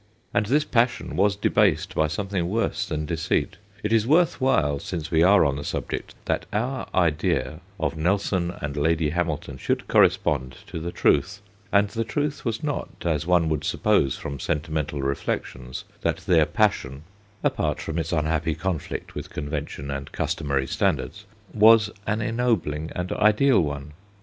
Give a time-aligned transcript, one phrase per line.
[0.33, 3.57] And this passion was debased by some thing worse than deceit.
[3.83, 8.49] It is worth while, since we are on the subject, that our idea of Nelson
[8.63, 13.47] and Lady Hamilton should correspond to the truth; and the truth was not, as one
[13.49, 17.03] would suppose from sentimental reflections, that their passion
[17.43, 23.59] apart from its unhappy conflict with convention and customary standards was an ennobling and ideal
[23.61, 23.91] one.